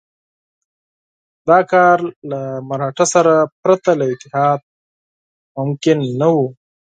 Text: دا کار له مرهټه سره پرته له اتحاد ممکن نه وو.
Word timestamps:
دا 1.47 1.59
کار 1.71 1.97
له 2.29 2.41
مرهټه 2.69 3.05
سره 3.13 3.33
پرته 3.61 3.91
له 3.99 4.05
اتحاد 4.13 4.59
ممکن 5.57 5.97
نه 6.19 6.27
وو. 6.35 6.47